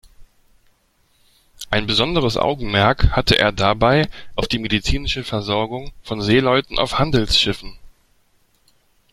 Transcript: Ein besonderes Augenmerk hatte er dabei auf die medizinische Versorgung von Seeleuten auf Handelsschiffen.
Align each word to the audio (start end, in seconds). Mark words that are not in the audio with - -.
Ein 1.69 1.85
besonderes 1.85 2.35
Augenmerk 2.35 3.11
hatte 3.11 3.37
er 3.37 3.51
dabei 3.51 4.09
auf 4.33 4.47
die 4.47 4.57
medizinische 4.57 5.23
Versorgung 5.23 5.91
von 6.01 6.23
Seeleuten 6.23 6.79
auf 6.79 6.97
Handelsschiffen. 6.97 7.77